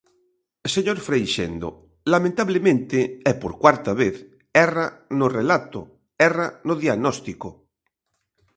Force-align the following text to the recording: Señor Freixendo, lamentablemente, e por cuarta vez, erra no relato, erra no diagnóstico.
Señor 0.73 0.97
Freixendo, 1.07 1.69
lamentablemente, 2.13 2.97
e 3.29 3.31
por 3.41 3.53
cuarta 3.61 3.91
vez, 4.01 4.15
erra 4.65 4.87
no 5.17 5.27
relato, 5.37 5.79
erra 6.27 6.47
no 6.67 6.73
diagnóstico. 6.83 7.49